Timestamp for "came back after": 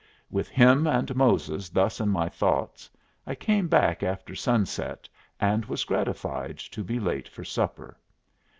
3.35-4.33